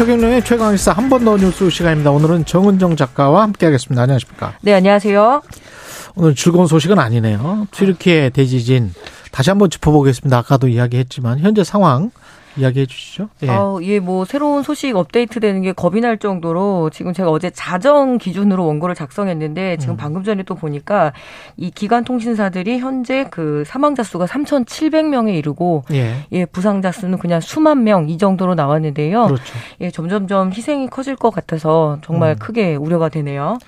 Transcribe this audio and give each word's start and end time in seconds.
최경련의 0.00 0.42
최강시사 0.44 0.92
한 0.92 1.10
번 1.10 1.26
더 1.26 1.36
뉴스 1.36 1.68
시간입니다. 1.68 2.10
오늘은 2.10 2.46
정은정 2.46 2.96
작가와 2.96 3.42
함께하겠습니다. 3.42 4.00
안녕하십니까? 4.00 4.54
네, 4.62 4.72
안녕하세요. 4.72 5.42
오늘 6.14 6.34
즐거운 6.34 6.66
소식은 6.66 6.98
아니네요. 6.98 7.66
튀르키예 7.70 8.30
대지진 8.30 8.94
다시 9.30 9.50
한번 9.50 9.68
짚어보겠습니다. 9.68 10.38
아까도 10.38 10.68
이야기했지만 10.68 11.40
현재 11.40 11.64
상황 11.64 12.10
이야기해 12.60 12.86
주시죠. 12.86 13.28
예. 13.44 13.48
어, 13.48 13.78
예, 13.82 14.00
뭐 14.00 14.24
새로운 14.24 14.62
소식 14.62 14.94
업데이트 14.96 15.40
되는 15.40 15.62
게 15.62 15.72
겁이 15.72 16.00
날 16.00 16.18
정도로 16.18 16.90
지금 16.90 17.12
제가 17.12 17.30
어제 17.30 17.50
자정 17.50 18.18
기준으로 18.18 18.66
원고를 18.66 18.94
작성했는데 18.94 19.78
지금 19.78 19.94
음. 19.94 19.96
방금 19.96 20.24
전에 20.24 20.42
또 20.42 20.54
보니까 20.54 21.12
이 21.56 21.70
기관 21.70 22.04
통신사들이 22.04 22.78
현재 22.78 23.26
그 23.30 23.64
사망자 23.66 24.02
수가 24.02 24.26
3,700명에 24.26 25.34
이르고 25.36 25.84
예. 25.92 26.14
예, 26.32 26.44
부상자 26.44 26.92
수는 26.92 27.18
그냥 27.18 27.40
수만 27.40 27.84
명 27.84 28.00
이 28.10 28.18
정도로 28.18 28.54
나왔는데요. 28.54 29.26
그렇죠. 29.26 29.42
예, 29.80 29.90
점점점 29.90 30.52
희생이 30.52 30.88
커질 30.88 31.14
것 31.16 31.30
같아서 31.30 31.98
정말 32.02 32.32
음. 32.32 32.38
크게 32.38 32.74
우려가 32.76 33.08
되네요. 33.08 33.58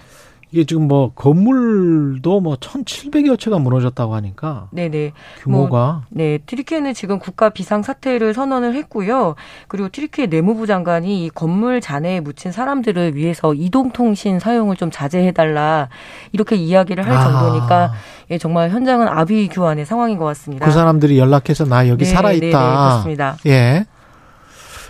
이게 0.52 0.64
지금 0.64 0.86
뭐 0.86 1.12
건물도 1.14 2.40
뭐 2.40 2.56
1,700여 2.56 3.38
채가 3.38 3.58
무너졌다고 3.58 4.14
하니까 4.14 4.68
네네 4.70 5.12
규모가 5.40 5.68
뭐, 5.68 6.02
네 6.10 6.38
트리키에는 6.44 6.92
지금 6.92 7.18
국가 7.18 7.48
비상 7.48 7.82
사태를 7.82 8.34
선언을 8.34 8.74
했고요. 8.74 9.34
그리고 9.68 9.88
트리키에 9.88 10.26
내무부 10.26 10.66
장관이 10.66 11.24
이 11.24 11.30
건물 11.30 11.80
잔해에 11.80 12.20
묻힌 12.20 12.52
사람들을 12.52 13.16
위해서 13.16 13.54
이동 13.54 13.92
통신 13.92 14.38
사용을 14.38 14.76
좀 14.76 14.90
자제해 14.90 15.32
달라 15.32 15.88
이렇게 16.32 16.54
이야기를 16.56 17.06
할 17.06 17.16
아. 17.16 17.22
정도니까 17.24 17.92
예, 18.30 18.36
정말 18.36 18.70
현장은 18.70 19.08
아비 19.08 19.48
규환의 19.48 19.86
상황인 19.86 20.18
것 20.18 20.26
같습니다. 20.26 20.66
그 20.66 20.72
사람들이 20.72 21.18
연락해서 21.18 21.64
나 21.64 21.88
여기 21.88 22.04
네, 22.04 22.10
살아 22.10 22.32
있다. 22.32 22.40
네, 22.40 22.50
네, 22.50 22.50
그렇습니다. 22.50 23.36
예. 23.46 23.86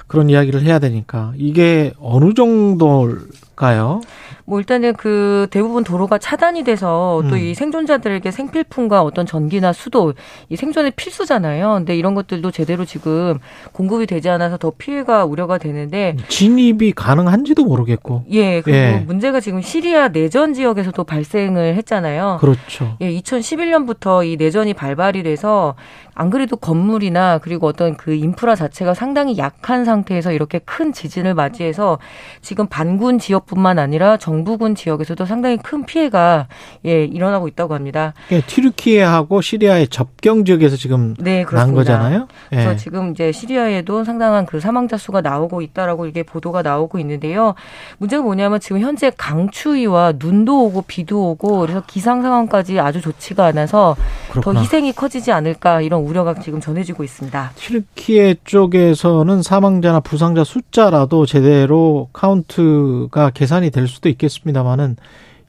그런 0.09 0.29
이야기를 0.29 0.63
해야 0.63 0.79
되니까 0.79 1.33
이게 1.37 1.95
어느 1.99 2.35
정도일까요? 2.35 4.03
뭐 4.45 4.59
일단은 4.59 4.95
그 4.95 5.47
대부분 5.51 5.85
도로가 5.85 6.19
차단이 6.19 6.65
돼서 6.65 7.23
또이 7.29 7.51
음. 7.51 7.55
생존자들에게 7.55 8.31
생필품과 8.31 9.03
어떤 9.03 9.27
전기나 9.27 9.73
수도 9.73 10.15
이 10.49 10.57
생존의 10.57 10.93
필수잖아요. 10.97 11.75
근데 11.75 11.97
이런 11.97 12.15
것들도 12.15 12.51
제대로 12.51 12.84
지금 12.84 13.39
공급이 13.73 14.07
되지 14.07 14.29
않아서 14.29 14.57
더 14.57 14.73
피해가 14.77 15.25
우려가 15.25 15.59
되는데 15.59 16.17
진입이 16.29 16.93
가능한지도 16.93 17.65
모르겠고. 17.65 18.25
예, 18.31 18.61
그리고 18.61 18.77
예. 18.77 19.05
문제가 19.07 19.41
지금 19.41 19.61
시리아 19.61 20.09
내전 20.09 20.55
지역에서도 20.55 21.03
발생을 21.05 21.75
했잖아요. 21.77 22.39
그렇죠. 22.41 22.97
예, 23.01 23.11
2011년부터 23.21 24.27
이 24.27 24.37
내전이 24.37 24.75
발발이 24.75 25.23
돼서 25.23 25.75
안 26.15 26.31
그래도 26.31 26.57
건물이나 26.57 27.39
그리고 27.39 27.67
어떤 27.67 27.97
그 27.97 28.13
인프라 28.13 28.55
자체가 28.55 28.95
상당히 28.95 29.39
약한 29.39 29.85
상태에서 29.85 30.33
이렇게 30.33 30.59
큰 30.59 30.93
지진을 30.93 31.35
맞이해서 31.35 31.99
지금 32.43 32.67
반군 32.67 33.19
지역뿐만 33.19 33.79
아니라 33.79 34.17
정부군 34.17 34.75
지역에서도 34.75 35.25
상당히 35.25 35.57
큰 35.57 35.85
피해가 35.87 36.49
예 36.85 37.05
일어나고 37.05 37.49
있다고 37.49 37.75
합니다. 37.75 38.13
예, 38.31 38.41
튀르키예하고 38.43 39.41
시리아의 39.41 39.89
접경 39.89 40.45
지역에서 40.45 40.77
지금 40.77 41.15
네, 41.19 41.45
난 41.45 41.72
거잖아요. 41.72 42.28
예. 42.53 42.56
그래서 42.56 42.77
지금 42.77 43.12
이제 43.12 43.33
시리아에도 43.33 44.05
상당한 44.05 44.45
그 44.45 44.61
사망자 44.61 44.97
수가 44.97 45.22
나오고 45.22 45.62
있다라고 45.62 46.06
이게 46.06 46.22
보도가 46.22 46.62
나오고 46.62 46.99
있는데요. 46.99 47.55
문제가 47.99 48.22
뭐냐면 48.22 48.61
지금 48.61 48.81
현재 48.81 49.11
강추위와 49.17 50.15
눈도 50.19 50.67
오고 50.67 50.83
비도 50.87 51.31
오고 51.31 51.61
그래서 51.61 51.83
기상 51.87 52.22
상황까지 52.22 52.81
아주 52.81 53.01
좋지가 53.01 53.47
않아서 53.47 53.97
그렇구나. 54.31 54.55
더 54.55 54.61
희생이 54.61 54.93
커지지 54.93 55.33
않을까 55.33 55.81
이런 55.81 56.02
우려가 56.03 56.35
지금 56.35 56.61
전해지고 56.61 57.05
있습니다. 57.05 57.53
튀르키예 57.57 58.37
쪽에서는 58.45 59.43
사망자나 59.43 60.01
부상자 60.01 60.45
숫자라도 60.45 61.27
제대로 61.27 62.09
카운트가 62.13 63.31
계산이 63.31 63.71
될 63.71 63.89
수도 63.89 64.09
있겠습니다만은 64.09 64.97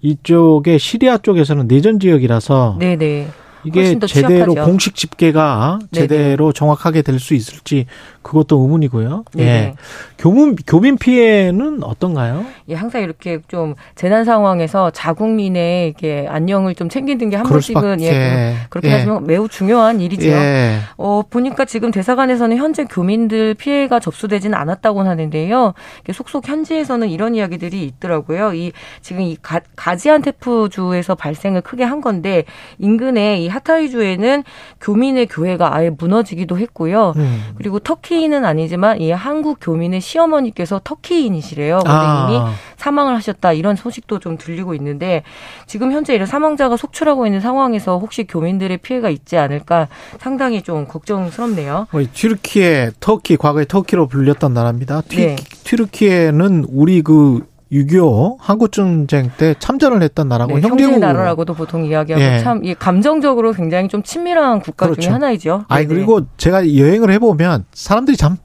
이쪽에 0.02 0.78
시리아 0.78 1.18
쪽에서는 1.18 1.68
내전 1.68 2.00
지역이라서 2.00 2.78
네네. 2.80 3.28
이게 3.66 3.98
제대로 4.08 4.54
취약하죠. 4.54 4.66
공식 4.66 4.96
집계가 4.96 5.80
제대로 5.92 6.46
네네. 6.48 6.54
정확하게 6.54 7.02
될 7.02 7.20
수 7.20 7.34
있을지 7.36 7.86
그것도 8.22 8.60
의문이고요. 8.62 9.24
네. 9.36 9.44
예. 9.44 9.74
교민 10.18 10.56
교민 10.68 10.98
피해는 10.98 11.84
어떤가요? 11.84 12.46
예, 12.70 12.76
항상 12.76 13.02
이렇게 13.04 13.40
좀 13.48 13.76
재난 13.96 14.24
상황에서 14.26 14.90
자국민의 14.92 15.90
이게 15.90 16.26
안녕을 16.30 16.76
좀 16.76 16.90
챙기는 16.90 17.30
게 17.30 17.36
한 17.38 17.46
번씩은 17.46 18.02
예, 18.02 18.56
그렇게 18.70 18.88
예. 18.90 18.94
하시면 18.94 19.26
매우 19.26 19.48
중요한 19.48 20.00
일이죠. 20.02 20.28
예. 20.28 20.80
어, 20.98 21.22
보니까 21.30 21.66
지금 21.66 21.92
대사관에서는 21.92 22.58
현재 22.58 22.86
교민들 22.86 23.54
피해가 23.54 24.00
접수되지는 24.00 24.58
않았다고 24.58 25.02
하는데요. 25.02 25.74
속속 26.14 26.48
현지에서는 26.48 27.10
이런 27.10 27.36
이야기들이 27.36 27.84
있더라고요. 27.86 28.54
이 28.54 28.72
지금 29.02 29.22
이 29.22 29.38
가, 29.42 29.60
가지안테프주에서 29.76 31.16
발생을 31.16 31.62
크게 31.62 31.84
한 31.84 32.02
건데 32.02 32.46
인근에 32.80 33.40
이 33.42 33.48
하타이주에는 33.54 34.44
교민의 34.82 35.28
교회가 35.28 35.76
아예 35.76 35.90
무너지기도 35.90 36.58
했고요. 36.58 37.14
음. 37.16 37.44
그리고 37.58 37.80
터키 37.80 38.14
터키인은 38.14 38.46
아니지만 38.46 39.02
이 39.02 39.12
한국 39.12 39.58
교민의 39.60 40.02
시어머니께서 40.02 40.82
터키인이시래요. 40.84 41.80
근데 41.80 41.90
아. 41.92 42.28
이미 42.30 42.40
사망을 42.78 43.16
하셨다 43.16 43.54
이런 43.54 43.76
소식도 43.76 44.20
좀 44.20 44.38
들리고 44.38 44.76
있는데 44.76 45.24
지금 45.66 45.92
현재 45.92 46.14
이런 46.14 46.28
사망자가 46.28 46.78
속출하고 46.78 47.26
있는 47.26 47.40
상황에서 47.40 47.98
혹시 47.98 48.26
교민들의 48.26 48.78
피해가 48.78 49.10
있지 49.10 49.38
않을까 49.38 49.88
상당히 50.20 50.62
좀 50.62 50.88
걱정스럽네요. 50.88 51.88
뭐, 51.92 52.04
튀르키예, 52.14 52.92
터키 53.00 53.38
과거에 53.38 53.66
터키로 53.66 54.08
불렸던 54.08 54.54
나라입니다. 54.54 55.02
튀, 55.02 55.18
네. 55.18 55.36
튀르키예는 55.36 56.66
우리 56.70 57.02
그 57.02 57.46
6.25 57.74 58.38
한국전쟁 58.40 59.32
때 59.36 59.56
참전을 59.58 60.04
했던 60.04 60.30
나라고 60.30 60.60
네, 60.60 60.62
형제 60.62 60.98
나라라고도 60.98 61.54
보통 61.56 61.86
이야기하고 61.86 62.24
예. 62.24 62.40
참 62.40 62.62
감정적으로 62.78 63.52
굉장히 63.52 63.88
좀 63.88 64.04
친밀한 64.04 64.60
국가 64.60 64.86
그렇죠. 64.86 65.02
중에 65.02 65.12
하나이죠. 65.12 65.66
아니 65.68 65.86
네, 65.86 65.88
네. 65.90 65.96
그리고 65.96 66.22
제가 66.38 66.76
여행을 66.78 67.12
해보면 67.12 67.66
사람들이 67.74 68.16
참 68.16 68.38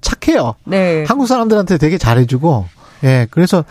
착해요. 0.00 0.54
네. 0.64 1.04
한국 1.06 1.26
사람들한테 1.26 1.78
되게 1.78 1.96
잘해주고 1.96 2.66
예 3.04 3.26
그래서 3.30 3.64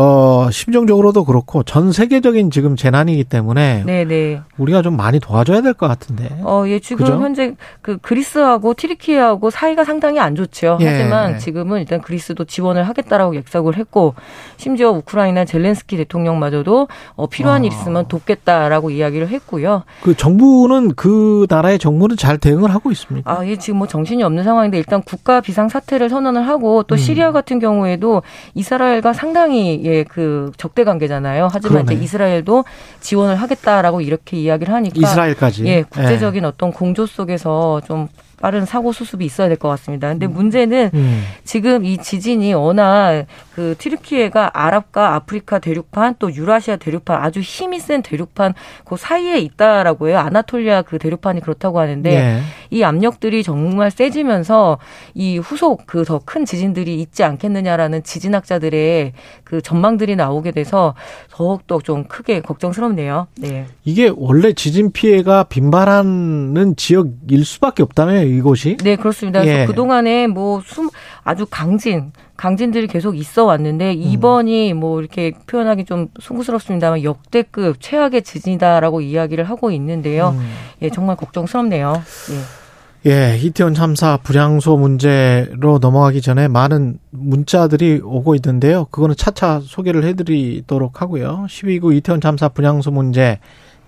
어, 0.00 0.48
심정적으로도 0.50 1.24
그렇고 1.24 1.62
전 1.62 1.92
세계적인 1.92 2.50
지금 2.50 2.76
재난이기 2.76 3.24
때문에 3.24 3.84
네네. 3.84 4.04
네. 4.04 4.40
우리가 4.58 4.82
좀 4.82 4.96
많이 4.96 5.20
도와줘야 5.20 5.60
될 5.60 5.74
것 5.74 5.88
같은데. 5.88 6.28
어, 6.42 6.64
예, 6.68 6.78
지금 6.78 7.04
그죠? 7.04 7.20
현재 7.20 7.54
그 7.82 7.98
그리스하고 7.98 8.74
티르키예하고 8.74 9.50
사이가 9.50 9.84
상당히 9.84 10.20
안 10.20 10.36
좋죠. 10.36 10.78
예. 10.80 10.86
하지만 10.86 11.38
지금은 11.38 11.80
일단 11.80 12.00
그리스도 12.00 12.44
지원을 12.44 12.84
하겠다라고 12.88 13.36
약속을 13.36 13.76
했고 13.76 14.14
심지어 14.56 14.90
우크라이나 14.90 15.44
젤렌스키 15.44 15.96
대통령마저도 15.96 16.88
어, 17.16 17.26
필요한 17.26 17.62
아. 17.62 17.64
일 17.64 17.72
있으면 17.72 18.06
돕겠다라고 18.08 18.90
이야기를 18.90 19.28
했고요. 19.28 19.82
그 20.02 20.16
정부는 20.16 20.94
그 20.94 21.46
나라의 21.50 21.78
정부는 21.78 22.16
잘 22.16 22.38
대응을 22.38 22.72
하고 22.72 22.90
있습니까? 22.92 23.30
아, 23.40 23.46
예, 23.46 23.56
지금 23.56 23.78
뭐 23.78 23.86
정신이 23.88 24.22
없는 24.22 24.44
상황인데 24.44 24.78
일단 24.78 25.02
국가 25.02 25.40
비상 25.40 25.68
사태를 25.68 26.08
선언을 26.08 26.46
하고 26.46 26.82
또 26.84 26.94
음. 26.94 26.96
시리아 26.96 27.32
같은 27.32 27.58
경우에도 27.58 28.22
이스라엘과 28.54 29.12
상당히 29.12 29.83
예, 29.84 30.02
그 30.04 30.50
적대 30.56 30.84
관계잖아요. 30.84 31.48
하지만 31.52 31.84
그러네. 31.84 31.94
이제 31.94 32.04
이스라엘도 32.04 32.64
지원을 33.00 33.36
하겠다라고 33.36 34.00
이렇게 34.00 34.36
이야기를 34.38 34.72
하니까 34.74 34.94
이스라엘까지 34.96 35.66
예, 35.66 35.82
국제적인 35.82 36.42
예. 36.42 36.46
어떤 36.48 36.72
공조 36.72 37.06
속에서 37.06 37.80
좀 37.86 38.08
빠른 38.40 38.66
사고 38.66 38.92
수습이 38.92 39.24
있어야 39.24 39.48
될 39.48 39.56
것 39.56 39.68
같습니다. 39.68 40.08
근데 40.08 40.26
음. 40.26 40.34
문제는 40.34 40.90
음. 40.92 41.24
지금 41.44 41.84
이 41.84 41.96
지진이 41.96 42.52
워낙 42.52 43.24
그 43.54 43.74
튀르키예가 43.78 44.50
아랍과 44.52 45.14
아프리카 45.14 45.60
대륙판 45.60 46.16
또 46.18 46.34
유라시아 46.34 46.76
대륙판 46.76 47.22
아주 47.22 47.40
힘이 47.40 47.78
센 47.78 48.02
대륙판 48.02 48.52
그 48.84 48.96
사이에 48.96 49.38
있다라고 49.38 50.08
해요. 50.08 50.18
아나톨리아 50.18 50.82
그 50.82 50.98
대륙판이 50.98 51.40
그렇다고 51.40 51.78
하는데 51.80 52.10
네. 52.10 52.40
이 52.74 52.82
압력들이 52.82 53.42
정말 53.44 53.90
세지면서 53.90 54.78
이 55.14 55.38
후속 55.38 55.86
그 55.86 56.04
더 56.04 56.18
큰 56.24 56.44
지진들이 56.44 57.00
있지 57.00 57.22
않겠느냐라는 57.24 58.02
지진학자들의 58.02 59.12
그 59.44 59.62
전망들이 59.62 60.16
나오게 60.16 60.50
돼서 60.50 60.94
더욱더 61.30 61.80
좀 61.80 62.04
크게 62.04 62.40
걱정스럽네요. 62.40 63.26
네. 63.38 63.66
이게 63.84 64.10
원래 64.16 64.52
지진 64.52 64.90
피해가 64.92 65.44
빈발하는 65.44 66.74
지역일 66.76 67.44
수밖에 67.44 67.82
없다면 67.82 68.26
이곳이? 68.28 68.76
네, 68.82 68.96
그렇습니다. 68.96 69.40
그래서 69.40 69.60
예. 69.60 69.66
그동안에 69.66 70.26
뭐 70.26 70.60
숨, 70.64 70.88
아주 71.22 71.46
강진, 71.48 72.12
강진들이 72.36 72.86
계속 72.88 73.16
있어 73.16 73.44
왔는데 73.44 73.94
2번이 73.96 74.72
음. 74.72 74.78
뭐 74.80 75.00
이렇게 75.00 75.32
표현하기 75.46 75.84
좀 75.84 76.08
송구스럽습니다만 76.20 77.04
역대급 77.04 77.76
최악의 77.80 78.22
지진이다라고 78.22 79.00
이야기를 79.00 79.44
하고 79.44 79.70
있는데요. 79.70 80.30
음. 80.36 80.50
예, 80.82 80.90
정말 80.90 81.16
걱정스럽네요. 81.16 82.02
예. 82.32 82.63
예, 83.06 83.38
이태원 83.38 83.74
참사 83.74 84.16
불량소 84.16 84.78
문제로 84.78 85.78
넘어가기 85.78 86.22
전에 86.22 86.48
많은 86.48 86.98
문자들이 87.10 88.00
오고 88.02 88.34
있는데요. 88.36 88.86
그거는 88.86 89.14
차차 89.14 89.60
소개를 89.62 90.04
해드리도록 90.04 91.02
하고요. 91.02 91.44
12구 91.48 91.94
이태원 91.96 92.22
참사 92.22 92.48
불량소 92.48 92.92
문제 92.92 93.40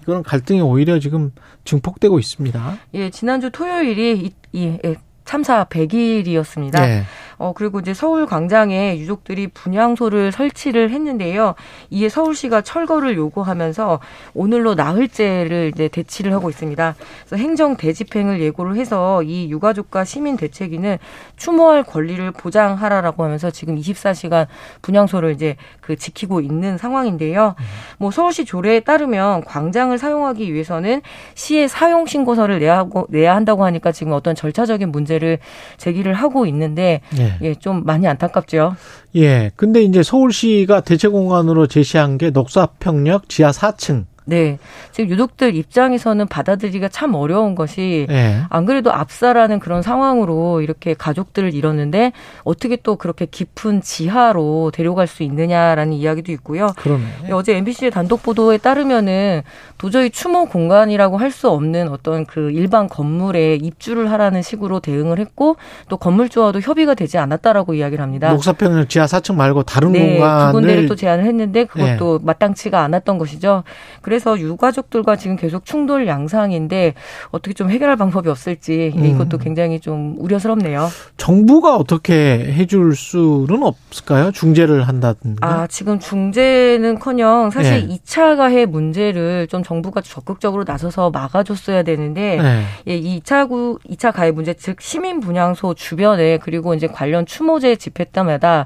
이거는 0.03 0.23
갈등이 0.23 0.61
오히려 0.61 0.99
지금 0.99 1.33
증폭되고 1.65 2.19
있습니다. 2.19 2.79
예, 2.95 3.11
지난주 3.11 3.51
토요일이 3.51 4.33
이, 4.53 4.79
이 4.85 4.95
참사 5.25 5.65
100일이었습니다. 5.65 6.81
네. 6.81 7.05
어, 7.39 7.53
그리고 7.55 7.81
이제 7.81 7.93
서울 7.95 8.27
광장에 8.27 8.99
유족들이 8.99 9.49
분향소를 9.49 10.33
설치를 10.33 10.91
했는데요. 10.91 11.55
이에 11.91 12.09
서울시가 12.09 12.63
철거를 12.63 13.17
요구하면서 13.17 14.01
오늘로 14.35 14.75
나흘째를 14.75 15.73
이제 15.75 15.89
대치를 15.89 16.33
하고 16.33 16.49
있습니다. 16.51 16.95
그래서 17.27 17.37
행정 17.37 17.77
대집행을 17.77 18.41
예고를 18.41 18.77
해서 18.77 19.23
이 19.23 19.51
유가족과 19.51 20.05
시민 20.05 20.37
대책위는 20.37 20.99
추모할 21.37 21.83
권리를 21.83 22.31
보장하라라고 22.33 23.25
하면서 23.25 23.51
지금 23.51 23.77
24시간 23.77 24.47
분향소를 24.83 25.33
이제 25.33 25.57
그 25.81 25.97
지키고 25.97 26.41
있는 26.41 26.79
상황인데요. 26.79 27.55
뭐 27.99 28.11
서울시 28.11 28.45
조례에 28.45 28.81
따르면 28.81 29.45
광장을 29.45 29.97
사용하기 29.97 30.53
위해서는 30.53 31.03
시에 31.35 31.69
사용 31.69 32.07
신고서를 32.07 32.61
내야 32.61 32.79
하고 32.79 33.07
내야 33.11 33.35
한다고 33.35 33.65
하니까 33.65 33.93
지금 33.93 34.13
어떤 34.13 34.35
절차적인 34.35 34.91
문제를 34.91 35.39
제기를 35.77 36.15
하고 36.15 36.47
있는데 36.47 37.01
네. 37.17 37.26
예. 37.27 37.39
예, 37.43 37.55
좀 37.55 37.85
많이 37.85 38.07
안타깝죠. 38.07 38.77
예. 39.17 39.51
근데 39.57 39.83
이제 39.83 40.03
서울시가 40.03 40.81
대체 40.81 41.09
공간으로 41.09 41.67
제시한 41.67 42.19
게 42.19 42.31
녹사평역 42.31 43.29
지하 43.29 43.51
4층 43.51 44.05
네. 44.27 44.59
지금 44.93 45.09
유족들 45.11 45.55
입장에서는 45.55 46.27
받아들이기가 46.27 46.89
참 46.89 47.15
어려운 47.15 47.55
것이 47.55 48.07
네. 48.09 48.43
안 48.51 48.67
그래도 48.67 48.93
압사라는 48.93 49.61
그런 49.61 49.83
상황으로 49.83 50.61
이렇게 50.61 50.95
가족들을 50.95 51.55
잃었는데 51.55 52.13
어떻게 52.45 52.77
또 52.77 52.97
그렇게 52.97 53.27
깊은 53.27 53.81
지하로 53.83 54.73
데려갈 54.75 55.07
수 55.07 55.23
있느냐라는 55.23 55.93
이야기도 55.93 56.33
있고요. 56.33 56.73
그러네. 56.77 57.31
어제 57.33 57.57
MBC의 57.57 57.91
단독 57.91 58.23
보도에 58.23 58.59
따르면은 58.59 59.43
도저히 59.79 60.11
추모 60.11 60.47
공간이라고 60.47 61.19
할 61.19 61.37
수 61.37 61.51
없는 61.51 61.89
어떤 61.89 62.25
그 62.25 62.51
일반 62.51 62.89
건물에 62.89 63.57
입주를 63.57 64.11
하라는 64.11 64.41
식으로 64.41 64.81
대응을 64.81 65.19
했고 65.19 65.57
또 65.89 65.99
건물주와도 65.99 66.61
협의가 66.61 66.95
되지 66.95 67.19
않았다라고 67.19 67.75
이야기를 67.75 68.03
합니다. 68.03 68.31
녹사평 68.31 68.87
지하 68.89 69.05
4층 69.05 69.35
말고 69.35 69.65
다른 69.65 69.93
네, 69.93 70.17
공간을 70.17 70.47
두 70.47 70.53
군데를 70.53 70.87
또 70.87 70.95
제안을 70.97 71.25
했는데 71.25 71.65
그것도 71.65 72.19
네. 72.21 72.25
마땅치가 72.25 72.81
않았던 72.83 73.19
것이죠. 73.19 73.65
그래서 74.01 74.16
그래서 74.17 74.41
유가족들과 74.41 75.17
지금 75.17 75.37
계속 75.37 75.67
충돌 75.67 76.07
양상인데 76.07 76.95
어떻게 77.33 77.53
좀 77.53 77.71
해결할 77.71 77.97
방법이 77.97 78.31
없을지 78.31 78.95
음. 78.97 79.05
이것도 79.05 79.37
굉장히 79.37 79.79
좀 79.79 80.15
우려스럽네요. 80.19 80.89
정부가 81.19 81.77
어떻게 81.77 82.15
해줄 82.15 82.97
수는 82.97 83.63
없을까요? 83.63 84.33
중재를 84.33 84.89
한다든지. 84.89 85.41
아 85.43 85.67
지금 85.67 85.99
중재는커녕 85.99 87.51
사실 87.51 87.87
네. 87.87 87.99
2차 87.99 88.39
가해 88.39 88.65
문제를 88.65 89.49
좀 89.49 89.63
정부가 89.63 90.01
적극적으로 90.01 90.65
나서서 90.67 91.11
막아줬어야 91.11 91.83
되는데 91.83 92.41
네. 92.41 92.63
예, 92.87 92.99
2차 92.99 93.51
구 93.51 93.79
2차 93.87 94.15
가해 94.15 94.31
문제 94.31 94.55
즉 94.55 94.81
시민 94.81 95.21
분향소 95.21 95.75
주변에 95.75 96.39
그리고 96.39 96.73
이제 96.73 96.87
관련 96.87 97.27
추모제 97.27 97.77
집회 97.77 98.05
때마다 98.05 98.65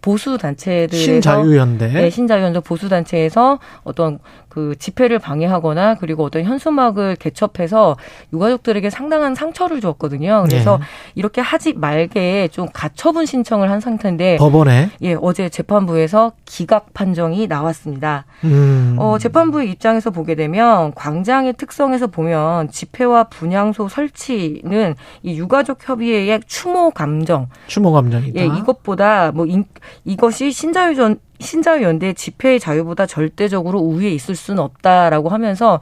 보수 0.00 0.38
단체들 0.38 0.98
신자유연대 0.98 1.88
네, 1.88 2.10
신자유연대 2.10 2.60
보수 2.60 2.88
단체에서 2.88 3.58
어떤 3.84 4.18
그 4.50 4.74
집회를 4.78 5.20
방해하거나 5.20 5.94
그리고 5.94 6.24
어떤 6.24 6.44
현수막을 6.44 7.16
개첩해서 7.16 7.96
유가족들에게 8.32 8.90
상당한 8.90 9.34
상처를 9.34 9.80
주었거든요. 9.80 10.44
그래서 10.46 10.78
네. 10.78 10.84
이렇게 11.14 11.40
하지 11.40 11.72
말게 11.72 12.48
좀 12.48 12.66
가처분 12.72 13.26
신청을 13.26 13.70
한 13.70 13.80
상태인데 13.80 14.36
법원에 14.38 14.90
예 15.02 15.14
어제 15.14 15.48
재판부에서 15.48 16.32
기각 16.44 16.92
판정이 16.92 17.46
나왔습니다. 17.46 18.26
음. 18.42 18.96
어, 18.98 19.18
재판부의 19.18 19.70
입장에서 19.70 20.10
보게 20.10 20.34
되면 20.34 20.92
광장의 20.94 21.54
특성에서 21.54 22.08
보면 22.08 22.70
집회와 22.70 23.24
분향소 23.24 23.88
설치는 23.88 24.96
이 25.22 25.38
유가족 25.38 25.88
협의회의 25.88 26.40
추모 26.46 26.90
감정 26.90 27.46
추모 27.68 27.92
감정이다. 27.92 28.40
예 28.40 28.46
이것보다 28.46 29.30
뭐 29.30 29.46
인, 29.46 29.64
이것이 30.04 30.50
신자유전 30.50 31.20
신자유연대 31.40 32.12
집회의 32.12 32.60
자유보다 32.60 33.06
절대적으로 33.06 33.80
우위에 33.80 34.10
있을 34.10 34.34
수는 34.34 34.62
없다라고 34.62 35.28
하면서 35.28 35.80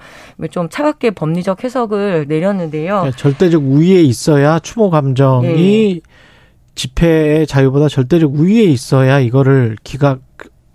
좀 0.51 0.69
차갑게 0.69 1.13
법리적 1.13 1.65
해석을 1.65 2.27
내렸는데요. 2.29 3.05
네, 3.05 3.11
절대적 3.17 3.63
우위에 3.63 4.01
있어야 4.03 4.59
추모 4.61 4.91
감정이 4.91 6.01
네. 6.03 6.11
집회의 6.75 7.47
자유보다 7.47 7.89
절대적 7.89 8.35
우위에 8.35 8.63
있어야 8.63 9.19
이거를 9.19 9.77
기각 9.83 10.21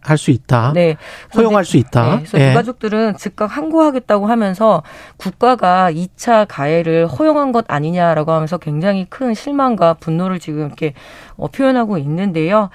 할수 0.03 0.31
있다. 0.31 0.73
네. 0.73 0.97
허용할 1.35 1.65
수 1.65 1.77
있다. 1.77 2.03
네. 2.03 2.17
그래서 2.17 2.39
예. 2.39 2.51
유가족들은 2.51 3.17
즉각 3.17 3.45
항고하겠다고 3.45 4.27
하면서 4.27 4.83
국가가 5.17 5.91
2차 5.91 6.45
가해를 6.47 7.07
허용한 7.07 7.51
것 7.51 7.65
아니냐라고 7.67 8.31
하면서 8.31 8.57
굉장히 8.57 9.05
큰 9.09 9.33
실망과 9.33 9.95
분노를 9.95 10.39
지금 10.39 10.65
이렇게 10.65 10.93
어, 11.37 11.47
표현하고 11.47 11.97
있는데요. 11.97 12.69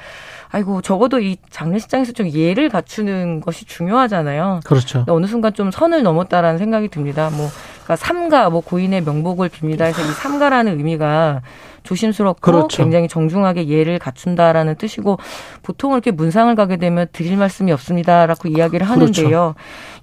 아이고 0.50 0.80
적어도 0.80 1.20
이 1.20 1.36
장례식장에서 1.50 2.12
좀 2.12 2.30
예를 2.30 2.68
갖추는 2.68 3.40
것이 3.40 3.64
중요하잖아요. 3.66 4.60
그렇죠. 4.64 5.04
어느 5.08 5.26
순간 5.26 5.52
좀 5.52 5.70
선을 5.70 6.02
넘었다라는 6.02 6.58
생각이 6.58 6.88
듭니다. 6.88 7.30
뭐 7.30 7.48
그러니까 7.84 7.96
삼가 7.96 8.50
뭐 8.50 8.60
고인의 8.60 9.02
명복을 9.02 9.48
빕니다 9.50 9.82
해서 9.82 10.02
이 10.02 10.06
삼가라는 10.06 10.78
의미가 10.78 11.42
조심스럽고 11.82 12.40
그렇죠. 12.40 12.82
굉장히 12.82 13.08
정중하게 13.08 13.68
예를 13.68 13.98
갖춘다라는 13.98 14.74
뜻이고 14.76 15.18
보통 15.62 15.92
이렇게 15.92 16.10
문상을 16.10 16.54
가게 16.54 16.76
되면 16.76 17.06
드릴 17.12 17.36
말씀이 17.36 17.72
없습니다라고 17.72 18.48
이야기를 18.48 18.86
그렇죠. 18.86 19.22
하는데요. 19.22 19.54
그렇죠. 19.54 19.54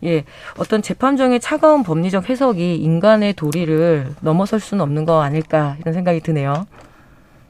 예, 0.03 0.23
어떤 0.57 0.81
재판정의 0.81 1.39
차가운 1.39 1.83
법리적 1.83 2.29
해석이 2.29 2.77
인간의 2.77 3.33
도리를 3.33 4.15
넘어설 4.21 4.59
수는 4.59 4.81
없는 4.83 5.05
거 5.05 5.21
아닐까 5.21 5.75
이런 5.79 5.93
생각이 5.93 6.21
드네요. 6.21 6.65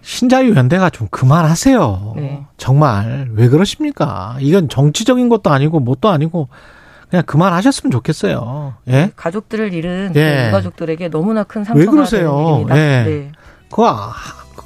신자유 0.05 0.53
연대가 0.55 0.91
좀 0.91 1.07
그만하세요. 1.09 2.13
네. 2.15 2.45
정말 2.57 3.27
왜 3.33 3.49
그러십니까? 3.49 4.37
이건 4.39 4.69
정치적인 4.69 5.29
것도 5.29 5.49
아니고 5.49 5.79
뭣도 5.79 6.09
아니고 6.09 6.47
그냥 7.09 7.23
그만하셨으면 7.25 7.89
좋겠어요. 7.89 8.75
예? 8.87 9.11
가족들을 9.15 9.73
잃은 9.73 10.13
예. 10.15 10.49
가족들에게 10.51 11.09
너무나 11.09 11.43
큰 11.43 11.63
상처가 11.63 11.79
왜 11.79 11.85
그러세요? 11.87 12.39
일입니다. 12.53 12.77
예. 12.77 13.03
네. 13.03 13.31
그거 13.71 13.89
아, 13.89 14.13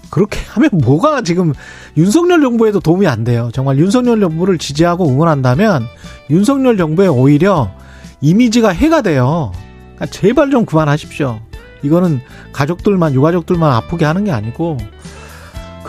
그렇게 0.10 0.42
하면 0.50 0.72
뭐가 0.74 1.22
지금 1.22 1.54
윤석열 1.96 2.42
정부에도 2.42 2.82
도움이 2.82 3.08
안 3.08 3.24
돼요. 3.24 3.50
정말 3.54 3.78
윤석열 3.78 4.20
정부를 4.20 4.58
지지하고 4.58 5.08
응원한다면 5.08 5.86
윤석열 6.30 6.76
정부에 6.76 7.08
오히려 7.08 7.72
이미지가 8.20 8.70
해가 8.72 9.02
돼요. 9.04 9.54
그러니까 9.96 10.06
제발 10.08 10.52
좀 10.52 10.66
그만하십시오. 10.66 11.40
이거는 11.82 12.20
가족들만 12.52 13.14
유가족들만 13.14 13.72
아프게 13.72 14.04
하는 14.04 14.26
게 14.26 14.32
아니고 14.34 14.76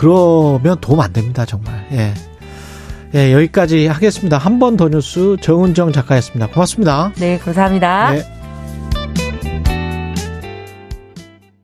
그러면 0.00 0.78
도움 0.80 1.00
안 1.00 1.12
됩니다, 1.12 1.44
정말. 1.44 1.86
예. 1.92 2.14
예, 3.14 3.34
여기까지 3.34 3.86
하겠습니다. 3.86 4.38
한 4.38 4.58
번 4.58 4.78
더 4.78 4.88
뉴스 4.88 5.36
정은정 5.42 5.92
작가였습니다. 5.92 6.46
고맙습니다. 6.46 7.12
네, 7.18 7.36
감사합니다. 7.38 8.12
네. 8.12 8.39